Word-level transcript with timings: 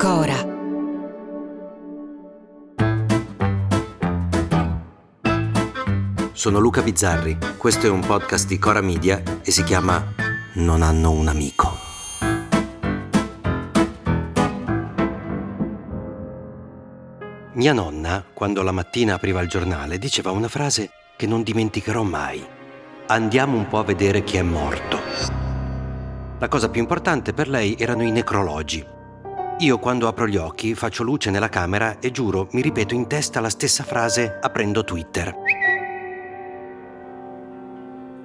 Cora. 0.00 0.34
Sono 6.32 6.58
Luca 6.58 6.80
Bizzarri, 6.80 7.36
questo 7.58 7.84
è 7.84 7.90
un 7.90 8.00
podcast 8.00 8.46
di 8.46 8.58
Cora 8.58 8.80
Media 8.80 9.22
e 9.44 9.50
si 9.50 9.62
chiama 9.62 10.02
Non 10.54 10.80
hanno 10.80 11.10
un 11.10 11.28
amico. 11.28 11.76
Mia 17.52 17.74
nonna, 17.74 18.24
quando 18.32 18.62
la 18.62 18.72
mattina 18.72 19.16
apriva 19.16 19.42
il 19.42 19.48
giornale, 19.50 19.98
diceva 19.98 20.30
una 20.30 20.48
frase 20.48 20.92
che 21.14 21.26
non 21.26 21.42
dimenticherò 21.42 22.02
mai. 22.02 22.42
Andiamo 23.08 23.58
un 23.58 23.68
po' 23.68 23.80
a 23.80 23.84
vedere 23.84 24.24
chi 24.24 24.38
è 24.38 24.42
morto. 24.42 24.98
La 26.38 26.48
cosa 26.48 26.70
più 26.70 26.80
importante 26.80 27.34
per 27.34 27.48
lei 27.48 27.76
erano 27.78 28.02
i 28.02 28.10
necrologi. 28.10 28.98
Io 29.60 29.78
quando 29.78 30.08
apro 30.08 30.26
gli 30.26 30.38
occhi 30.38 30.74
faccio 30.74 31.02
luce 31.02 31.28
nella 31.28 31.50
camera 31.50 31.98
e 31.98 32.10
giuro 32.10 32.48
mi 32.52 32.62
ripeto 32.62 32.94
in 32.94 33.06
testa 33.06 33.40
la 33.40 33.50
stessa 33.50 33.84
frase 33.84 34.38
aprendo 34.40 34.84
Twitter. 34.84 35.34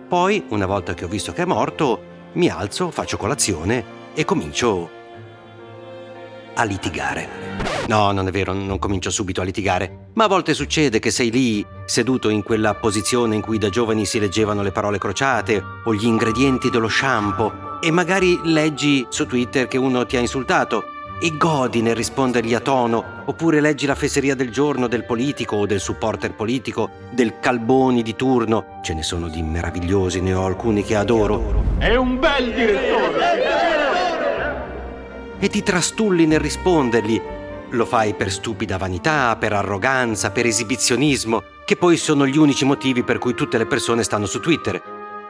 Poi, 0.08 0.46
una 0.52 0.66
volta 0.66 0.94
che 0.94 1.04
ho 1.04 1.10
visto 1.10 1.34
che 1.34 1.42
è 1.42 1.46
morto, 1.46 2.30
mi 2.34 2.48
alzo, 2.48 2.90
faccio 2.90 3.18
colazione 3.18 3.84
e 4.14 4.24
comincio 4.24 4.90
a 6.54 6.64
litigare. 6.64 7.28
No, 7.90 8.14
non 8.14 8.30
è 8.30 8.32
vero, 8.32 8.54
non 8.54 8.80
comincio 8.80 9.10
subito 9.10 9.42
a 9.42 9.44
litigare, 9.44 10.12
ma 10.14 10.24
a 10.24 10.30
volte 10.30 10.54
succede 10.54 11.00
che 11.00 11.12
sei 11.12 11.32
lì, 11.32 11.66
seduto 11.84 12.30
in 12.30 12.44
quella 12.44 12.76
posizione 12.76 13.36
in 13.36 13.42
cui 13.42 13.58
da 13.58 13.68
giovani 13.68 14.06
si 14.06 14.20
leggevano 14.20 14.62
le 14.62 14.72
parole 14.72 14.98
crociate 14.98 15.62
o 15.84 15.94
gli 15.94 16.06
ingredienti 16.06 16.70
dello 16.70 16.88
shampoo 16.88 17.80
e 17.82 17.92
magari 17.92 18.40
leggi 18.46 19.06
su 19.10 19.28
Twitter 19.28 19.68
che 19.68 19.78
uno 19.78 20.06
ti 20.06 20.16
ha 20.16 20.22
insultato 20.22 20.94
e 21.20 21.38
godi 21.38 21.82
nel 21.82 21.96
rispondergli 21.96 22.54
a 22.54 22.60
tono, 22.60 23.24
oppure 23.26 23.62
leggi 23.62 23.86
la 23.86 23.96
fesseria 23.96 24.36
del 24.36 24.50
giorno 24.50 24.88
del 24.88 25.06
politico 25.06 25.56
o 25.56 25.66
del 25.66 25.80
supporter 25.80 26.34
politico, 26.34 26.90
del 27.12 27.40
Calboni 27.40 28.04
di 28.04 28.16
turno, 28.16 28.80
ce 28.84 28.94
ne 28.94 29.02
sono 29.02 29.30
di 29.30 29.42
meravigliosi, 29.42 30.20
ne 30.20 30.34
ho 30.34 30.46
alcuni 30.46 30.84
che 30.84 30.96
adoro. 30.96 31.64
È 31.78 31.96
un 31.96 32.20
bel 32.20 32.54
direttore! 32.54 33.44
E 35.40 35.48
ti 35.48 35.64
trastulli 35.64 36.26
nel 36.26 36.40
rispondergli. 36.40 37.22
Lo 37.70 37.86
fai 37.86 38.14
per 38.14 38.32
stupida 38.32 38.78
vanità, 38.78 39.36
per 39.38 39.54
arroganza, 39.54 40.32
per 40.32 40.46
esibizionismo, 40.46 41.44
che 41.66 41.76
poi 41.78 41.98
sono 41.98 42.28
gli 42.28 42.38
unici 42.38 42.64
motivi 42.66 43.04
per 43.04 43.18
cui 43.18 43.34
tutte 43.34 43.58
le 43.58 43.66
persone 43.66 44.04
stanno 44.04 44.26
su 44.28 44.40
Twitter. 44.40 44.82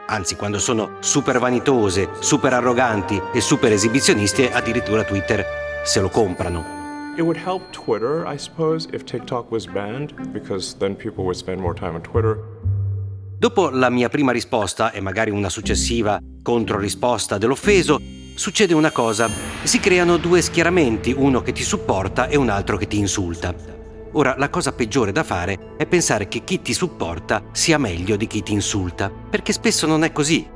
Anzi, 0.08 0.36
quando 0.36 0.58
sono 0.58 0.96
super 1.00 1.38
vanitose, 1.38 2.10
super 2.20 2.52
arroganti 2.52 3.20
e 3.32 3.40
super 3.40 3.72
esibizionisti, 3.72 4.44
addirittura 4.44 5.02
Twitter 5.02 5.64
se 5.86 6.00
lo 6.00 6.08
comprano. 6.08 6.74
It 7.16 7.22
would 7.22 7.38
help 7.38 7.70
Twitter, 7.70 8.26
I 8.26 8.36
suppose, 8.36 8.88
if 8.92 9.04
TikTok 9.04 9.50
was 9.50 9.66
banned, 9.66 10.12
because 10.32 10.76
then 10.76 10.96
people 10.96 11.24
would 11.24 11.36
spend 11.36 11.60
more 11.60 11.74
time 11.74 11.94
on 11.94 12.02
Twitter. 12.02 12.36
Dopo 13.38 13.70
la 13.70 13.88
mia 13.88 14.08
prima 14.08 14.32
risposta 14.32 14.90
e 14.90 15.00
magari 15.00 15.30
una 15.30 15.48
successiva 15.48 16.18
controrisposta 16.42 17.38
dell'offeso, 17.38 18.00
succede 18.34 18.74
una 18.74 18.90
cosa. 18.90 19.30
Si 19.62 19.78
creano 19.78 20.16
due 20.16 20.42
schieramenti, 20.42 21.14
uno 21.16 21.40
che 21.40 21.52
ti 21.52 21.62
supporta 21.62 22.26
e 22.26 22.36
un 22.36 22.50
altro 22.50 22.76
che 22.76 22.86
ti 22.86 22.98
insulta. 22.98 23.54
Ora, 24.12 24.34
la 24.36 24.50
cosa 24.50 24.72
peggiore 24.72 25.12
da 25.12 25.22
fare 25.22 25.76
è 25.76 25.86
pensare 25.86 26.28
che 26.28 26.42
chi 26.44 26.62
ti 26.62 26.74
supporta 26.74 27.44
sia 27.52 27.78
meglio 27.78 28.16
di 28.16 28.26
chi 28.26 28.42
ti 28.42 28.52
insulta, 28.52 29.10
perché 29.10 29.52
spesso 29.52 29.86
non 29.86 30.04
è 30.04 30.12
così. 30.12 30.46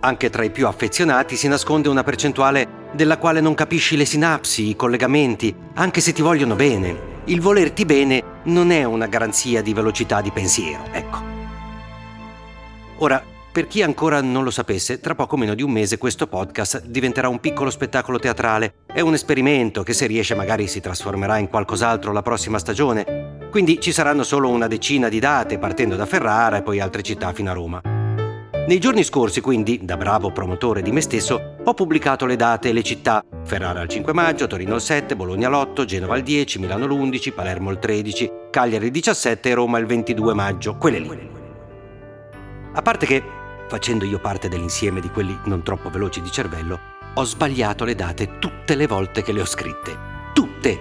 Anche 0.00 0.30
tra 0.30 0.42
i 0.42 0.50
più 0.50 0.66
affezionati 0.66 1.36
si 1.36 1.46
nasconde 1.48 1.88
una 1.88 2.02
percentuale 2.02 2.80
della 2.92 3.18
quale 3.18 3.40
non 3.40 3.54
capisci 3.54 3.96
le 3.96 4.04
sinapsi, 4.04 4.68
i 4.68 4.76
collegamenti, 4.76 5.54
anche 5.74 6.00
se 6.00 6.12
ti 6.12 6.22
vogliono 6.22 6.54
bene. 6.54 7.10
Il 7.24 7.40
volerti 7.40 7.84
bene 7.84 8.22
non 8.44 8.70
è 8.70 8.84
una 8.84 9.06
garanzia 9.06 9.62
di 9.62 9.72
velocità 9.72 10.20
di 10.20 10.30
pensiero, 10.30 10.84
ecco. 10.92 11.18
Ora, 12.98 13.22
per 13.52 13.66
chi 13.66 13.82
ancora 13.82 14.22
non 14.22 14.44
lo 14.44 14.50
sapesse, 14.50 14.98
tra 14.98 15.14
poco 15.14 15.36
meno 15.36 15.54
di 15.54 15.62
un 15.62 15.70
mese 15.70 15.98
questo 15.98 16.26
podcast 16.26 16.86
diventerà 16.86 17.28
un 17.28 17.38
piccolo 17.38 17.68
spettacolo 17.68 18.18
teatrale. 18.18 18.76
È 18.86 19.00
un 19.00 19.12
esperimento 19.12 19.82
che 19.82 19.92
se 19.92 20.06
riesce 20.06 20.34
magari 20.34 20.66
si 20.66 20.80
trasformerà 20.80 21.36
in 21.36 21.48
qualcos'altro 21.48 22.12
la 22.12 22.22
prossima 22.22 22.58
stagione. 22.58 23.48
Quindi 23.50 23.78
ci 23.78 23.92
saranno 23.92 24.22
solo 24.22 24.48
una 24.48 24.68
decina 24.68 25.10
di 25.10 25.18
date 25.18 25.58
partendo 25.58 25.96
da 25.96 26.06
Ferrara 26.06 26.56
e 26.56 26.62
poi 26.62 26.80
altre 26.80 27.02
città 27.02 27.34
fino 27.34 27.50
a 27.50 27.54
Roma. 27.54 27.91
Nei 28.64 28.78
giorni 28.78 29.02
scorsi, 29.02 29.40
quindi, 29.40 29.80
da 29.82 29.96
bravo 29.96 30.30
promotore 30.30 30.82
di 30.82 30.92
me 30.92 31.00
stesso, 31.00 31.56
ho 31.64 31.74
pubblicato 31.74 32.26
le 32.26 32.36
date 32.36 32.68
e 32.68 32.72
le 32.72 32.84
città. 32.84 33.24
Ferrara 33.42 33.82
il 33.82 33.88
5 33.88 34.12
maggio, 34.12 34.46
Torino 34.46 34.76
il 34.76 34.80
7, 34.80 35.16
Bologna 35.16 35.48
l'8, 35.48 35.84
Genova 35.84 36.16
il 36.16 36.22
10, 36.22 36.60
Milano 36.60 36.86
l'11, 36.86 37.32
Palermo 37.34 37.72
il 37.72 37.80
13, 37.80 38.30
Cagliari 38.50 38.86
il 38.86 38.92
17 38.92 39.48
e 39.48 39.54
Roma 39.54 39.78
il 39.78 39.86
22 39.86 40.32
maggio, 40.34 40.76
quelle 40.76 41.00
lì. 41.00 41.30
A 42.74 42.82
parte 42.82 43.04
che, 43.04 43.20
facendo 43.66 44.04
io 44.04 44.20
parte 44.20 44.48
dell'insieme 44.48 45.00
di 45.00 45.10
quelli 45.10 45.36
non 45.46 45.64
troppo 45.64 45.90
veloci 45.90 46.22
di 46.22 46.30
cervello, 46.30 46.78
ho 47.14 47.24
sbagliato 47.24 47.84
le 47.84 47.96
date 47.96 48.38
tutte 48.38 48.76
le 48.76 48.86
volte 48.86 49.22
che 49.22 49.32
le 49.32 49.40
ho 49.40 49.46
scritte. 49.46 49.98
Tutte! 50.32 50.78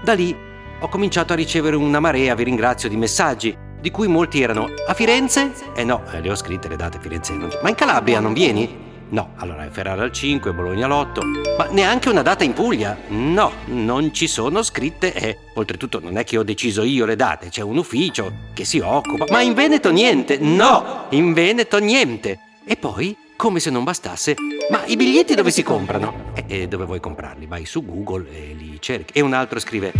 Da 0.00 0.12
lì 0.12 0.34
ho 0.78 0.88
cominciato 0.88 1.32
a 1.32 1.36
ricevere 1.36 1.74
una 1.74 1.98
marea, 1.98 2.36
vi 2.36 2.44
ringrazio, 2.44 2.88
di 2.88 2.96
messaggi 2.96 3.64
di 3.80 3.90
cui 3.90 4.08
molti 4.08 4.42
erano 4.42 4.68
a 4.86 4.94
Firenze? 4.94 5.52
Eh 5.74 5.84
no, 5.84 6.02
eh, 6.12 6.20
le 6.20 6.30
ho 6.30 6.34
scritte 6.34 6.68
le 6.68 6.76
date 6.76 6.98
Firenze. 7.00 7.34
Ma 7.34 7.68
in 7.68 7.74
Calabria 7.74 8.20
non 8.20 8.32
vieni? 8.32 8.84
No, 9.08 9.34
allora 9.36 9.68
Ferrara 9.70 10.02
al 10.02 10.10
5, 10.10 10.52
Bologna 10.52 10.88
l'8. 10.88 11.56
Ma 11.56 11.66
neanche 11.70 12.08
una 12.08 12.22
data 12.22 12.42
in 12.42 12.52
Puglia? 12.52 12.96
No, 13.08 13.52
non 13.66 14.12
ci 14.12 14.26
sono 14.26 14.62
scritte 14.62 15.12
e 15.12 15.38
oltretutto 15.54 16.00
non 16.00 16.16
è 16.16 16.24
che 16.24 16.36
ho 16.38 16.42
deciso 16.42 16.82
io 16.82 17.06
le 17.06 17.14
date, 17.14 17.48
c'è 17.48 17.62
un 17.62 17.76
ufficio 17.76 18.32
che 18.52 18.64
si 18.64 18.80
occupa. 18.80 19.26
Ma 19.30 19.42
in 19.42 19.54
Veneto 19.54 19.92
niente! 19.92 20.38
No, 20.38 21.06
in 21.10 21.32
Veneto 21.32 21.78
niente! 21.78 22.40
E 22.64 22.76
poi 22.76 23.16
come 23.36 23.60
se 23.60 23.70
non 23.70 23.84
bastasse, 23.84 24.34
ma 24.70 24.84
i 24.86 24.96
biglietti 24.96 25.34
dove 25.34 25.50
si 25.50 25.62
comprano? 25.62 26.32
E, 26.34 26.44
e, 26.48 26.68
dove 26.68 26.86
vuoi 26.86 27.00
comprarli? 27.00 27.46
Vai 27.46 27.66
su 27.66 27.84
Google 27.84 28.28
e 28.30 28.54
li 28.58 28.78
cerchi. 28.80 29.12
E 29.16 29.20
un 29.20 29.34
altro 29.34 29.60
scrive: 29.60 29.92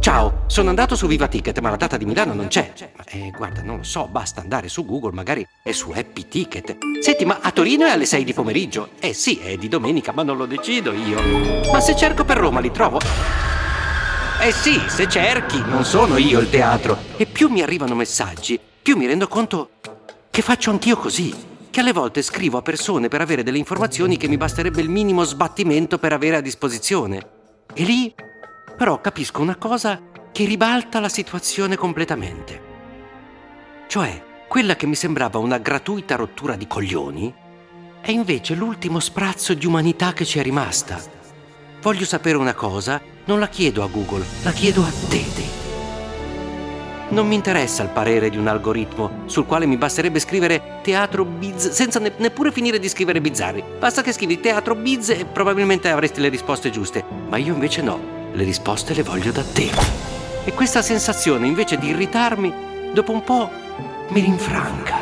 Ciao, 0.00 0.44
sono 0.46 0.68
andato 0.68 0.94
su 0.94 1.06
Viva 1.06 1.26
Ticket, 1.26 1.58
ma 1.60 1.70
la 1.70 1.76
data 1.76 1.96
di 1.96 2.04
Milano 2.04 2.34
non 2.34 2.48
c'è. 2.48 2.72
Eh, 3.06 3.32
guarda, 3.36 3.62
non 3.62 3.78
lo 3.78 3.82
so, 3.82 4.06
basta 4.06 4.42
andare 4.42 4.68
su 4.68 4.84
Google, 4.84 5.12
magari 5.12 5.46
è 5.62 5.72
su 5.72 5.90
Happy 5.90 6.28
Ticket. 6.28 6.76
Senti, 7.00 7.24
ma 7.24 7.38
a 7.40 7.50
Torino 7.50 7.86
è 7.86 7.90
alle 7.90 8.06
6 8.06 8.22
di 8.22 8.34
pomeriggio? 8.34 8.90
Eh 9.00 9.14
sì, 9.14 9.38
è 9.38 9.56
di 9.56 9.68
domenica, 9.68 10.12
ma 10.12 10.22
non 10.22 10.36
lo 10.36 10.46
decido 10.46 10.92
io. 10.92 11.20
Ma 11.72 11.80
se 11.80 11.96
cerco 11.96 12.24
per 12.24 12.36
Roma 12.36 12.60
li 12.60 12.70
trovo? 12.70 13.00
Eh 14.40 14.52
sì, 14.52 14.80
se 14.86 15.08
cerchi, 15.08 15.60
non 15.66 15.84
sono 15.84 16.16
io 16.18 16.38
il 16.38 16.50
teatro. 16.50 16.96
E 17.16 17.26
più 17.26 17.48
mi 17.48 17.62
arrivano 17.62 17.94
messaggi, 17.94 18.60
più 18.82 18.96
mi 18.96 19.06
rendo 19.06 19.26
conto 19.26 19.70
che 20.30 20.42
faccio 20.42 20.70
anch'io 20.70 20.96
così 20.96 21.47
che 21.78 21.84
alle 21.84 21.92
volte 21.92 22.22
scrivo 22.22 22.58
a 22.58 22.62
persone 22.62 23.06
per 23.06 23.20
avere 23.20 23.44
delle 23.44 23.56
informazioni 23.56 24.16
che 24.16 24.26
mi 24.26 24.36
basterebbe 24.36 24.80
il 24.80 24.88
minimo 24.88 25.22
sbattimento 25.22 26.00
per 26.00 26.12
avere 26.12 26.34
a 26.34 26.40
disposizione. 26.40 27.24
E 27.72 27.84
lì 27.84 28.12
però 28.76 29.00
capisco 29.00 29.42
una 29.42 29.54
cosa 29.54 30.00
che 30.32 30.44
ribalta 30.44 30.98
la 30.98 31.08
situazione 31.08 31.76
completamente. 31.76 32.62
Cioè, 33.86 34.24
quella 34.48 34.74
che 34.74 34.86
mi 34.86 34.96
sembrava 34.96 35.38
una 35.38 35.58
gratuita 35.58 36.16
rottura 36.16 36.56
di 36.56 36.66
coglioni 36.66 37.32
è 38.00 38.10
invece 38.10 38.56
l'ultimo 38.56 38.98
sprazzo 38.98 39.54
di 39.54 39.64
umanità 39.64 40.12
che 40.12 40.24
ci 40.24 40.40
è 40.40 40.42
rimasta. 40.42 41.00
Voglio 41.80 42.04
sapere 42.04 42.38
una 42.38 42.54
cosa, 42.54 43.00
non 43.26 43.38
la 43.38 43.46
chiedo 43.46 43.84
a 43.84 43.86
Google, 43.86 44.24
la 44.42 44.50
chiedo 44.50 44.82
a 44.82 44.90
te. 45.08 45.57
Non 47.10 47.26
mi 47.26 47.36
interessa 47.36 47.82
il 47.82 47.88
parere 47.88 48.28
di 48.28 48.36
un 48.36 48.48
algoritmo 48.48 49.22
sul 49.24 49.46
quale 49.46 49.64
mi 49.64 49.78
basterebbe 49.78 50.18
scrivere 50.18 50.80
teatro 50.82 51.24
biz 51.24 51.70
senza 51.70 51.98
ne- 51.98 52.12
neppure 52.18 52.52
finire 52.52 52.78
di 52.78 52.86
scrivere 52.86 53.22
bizzarri. 53.22 53.64
Basta 53.78 54.02
che 54.02 54.12
scrivi 54.12 54.40
teatro 54.40 54.74
biz 54.74 55.08
e 55.08 55.24
probabilmente 55.24 55.88
avresti 55.88 56.20
le 56.20 56.28
risposte 56.28 56.68
giuste. 56.68 57.02
Ma 57.30 57.38
io 57.38 57.54
invece 57.54 57.80
no, 57.80 57.98
le 58.34 58.44
risposte 58.44 58.92
le 58.92 59.02
voglio 59.02 59.32
da 59.32 59.42
te. 59.42 59.70
E 60.44 60.52
questa 60.52 60.82
sensazione, 60.82 61.46
invece 61.46 61.78
di 61.78 61.88
irritarmi, 61.88 62.52
dopo 62.92 63.12
un 63.12 63.24
po' 63.24 63.50
mi 64.08 64.20
rinfranca. 64.20 64.98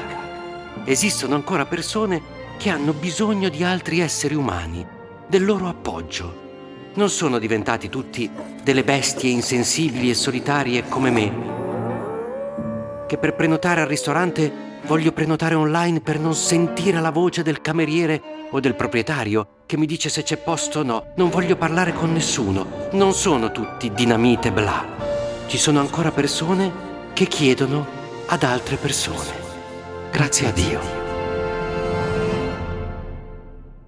Esistono 0.84 1.34
ancora 1.34 1.66
persone 1.66 2.22
che 2.56 2.70
hanno 2.70 2.92
bisogno 2.92 3.48
di 3.48 3.64
altri 3.64 3.98
esseri 3.98 4.36
umani, 4.36 4.86
del 5.26 5.44
loro 5.44 5.66
appoggio. 5.66 6.44
Non 6.94 7.10
sono 7.10 7.40
diventati 7.40 7.88
tutti 7.88 8.30
delle 8.62 8.84
bestie 8.84 9.30
insensibili 9.30 10.08
e 10.08 10.14
solitarie 10.14 10.88
come 10.88 11.10
me, 11.10 11.55
che 13.06 13.18
per 13.18 13.34
prenotare 13.34 13.80
al 13.80 13.88
ristorante 13.88 14.52
voglio 14.86 15.12
prenotare 15.12 15.54
online 15.54 16.00
per 16.00 16.18
non 16.18 16.34
sentire 16.34 17.00
la 17.00 17.10
voce 17.10 17.42
del 17.42 17.60
cameriere 17.60 18.20
o 18.50 18.60
del 18.60 18.74
proprietario 18.74 19.48
che 19.66 19.76
mi 19.76 19.86
dice 19.86 20.08
se 20.08 20.22
c'è 20.22 20.36
posto 20.36 20.80
o 20.80 20.82
no. 20.82 21.12
Non 21.16 21.28
voglio 21.28 21.56
parlare 21.56 21.92
con 21.92 22.12
nessuno. 22.12 22.88
Non 22.92 23.12
sono 23.12 23.50
tutti 23.50 23.92
dinamite 23.92 24.52
bla. 24.52 24.84
Ci 25.46 25.58
sono 25.58 25.80
ancora 25.80 26.10
persone 26.10 26.72
che 27.12 27.26
chiedono 27.26 27.86
ad 28.26 28.42
altre 28.42 28.76
persone. 28.76 29.44
Grazie 30.10 30.48
a 30.48 30.50
Dio. 30.52 30.80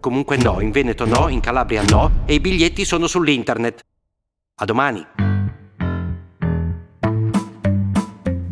Comunque 0.01 0.37
no, 0.37 0.61
in 0.61 0.71
Veneto 0.71 1.05
no, 1.05 1.29
in 1.29 1.41
Calabria 1.41 1.83
no 1.83 2.23
e 2.25 2.35
i 2.35 2.41
biglietti 2.41 2.85
sono 2.85 3.07
sull'internet. 3.07 3.85
A 4.57 4.65
domani. 4.65 5.28